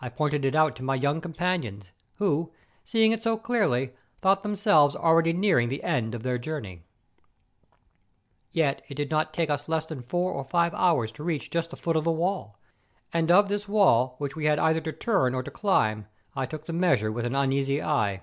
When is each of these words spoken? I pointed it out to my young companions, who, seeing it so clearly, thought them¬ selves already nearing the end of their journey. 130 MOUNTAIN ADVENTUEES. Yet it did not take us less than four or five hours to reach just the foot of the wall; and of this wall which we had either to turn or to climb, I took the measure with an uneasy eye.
I 0.00 0.08
pointed 0.08 0.44
it 0.44 0.54
out 0.54 0.76
to 0.76 0.84
my 0.84 0.94
young 0.94 1.20
companions, 1.20 1.90
who, 2.18 2.52
seeing 2.84 3.10
it 3.10 3.20
so 3.24 3.36
clearly, 3.36 3.94
thought 4.22 4.44
them¬ 4.44 4.56
selves 4.56 4.94
already 4.94 5.32
nearing 5.32 5.68
the 5.68 5.82
end 5.82 6.14
of 6.14 6.22
their 6.22 6.38
journey. 6.38 6.84
130 8.52 8.54
MOUNTAIN 8.54 8.62
ADVENTUEES. 8.62 8.78
Yet 8.78 8.82
it 8.88 8.94
did 8.94 9.10
not 9.10 9.34
take 9.34 9.50
us 9.50 9.68
less 9.68 9.84
than 9.86 10.02
four 10.02 10.30
or 10.32 10.44
five 10.44 10.72
hours 10.74 11.10
to 11.10 11.24
reach 11.24 11.50
just 11.50 11.70
the 11.70 11.76
foot 11.76 11.96
of 11.96 12.04
the 12.04 12.12
wall; 12.12 12.60
and 13.12 13.28
of 13.28 13.48
this 13.48 13.66
wall 13.66 14.14
which 14.18 14.36
we 14.36 14.44
had 14.46 14.60
either 14.60 14.80
to 14.82 14.92
turn 14.92 15.34
or 15.34 15.42
to 15.42 15.50
climb, 15.50 16.06
I 16.36 16.46
took 16.46 16.66
the 16.66 16.72
measure 16.72 17.10
with 17.10 17.24
an 17.24 17.34
uneasy 17.34 17.82
eye. 17.82 18.22